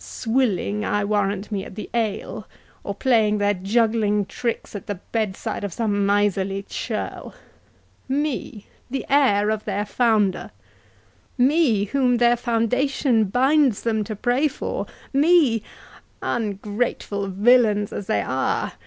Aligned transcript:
—Swilling, 0.03 0.83
I 0.83 1.03
warrant 1.05 1.51
me, 1.51 1.63
at 1.63 1.75
the 1.75 1.87
ale, 1.93 2.47
or 2.83 2.95
playing 2.95 3.37
their 3.37 3.53
juggling 3.53 4.25
tricks 4.25 4.75
at 4.75 4.87
the 4.87 4.95
bedside 4.95 5.63
of 5.63 5.73
some 5.73 6.07
miserly 6.07 6.63
churl.—Me, 6.67 8.65
the 8.89 9.05
heir 9.09 9.51
of 9.51 9.65
their 9.65 9.85
founder—me, 9.85 11.83
whom 11.85 12.17
their 12.17 12.35
foundation 12.35 13.25
binds 13.25 13.83
them 13.83 14.03
to 14.05 14.15
pray 14.15 14.47
for—me—ungrateful 14.47 17.27
villains 17.27 17.93
as 17.93 18.07
they 18.07 18.23
are! 18.23 18.73